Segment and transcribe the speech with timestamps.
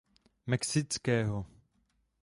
[0.49, 1.45] Mexického.